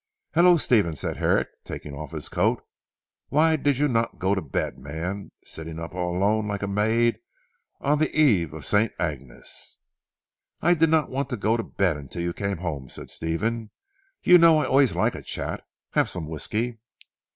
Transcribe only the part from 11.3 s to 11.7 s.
go to